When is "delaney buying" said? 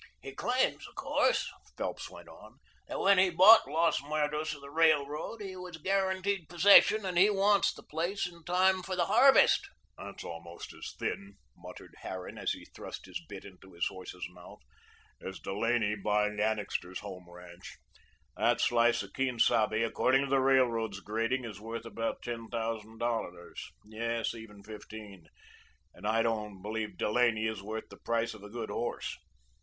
15.39-16.39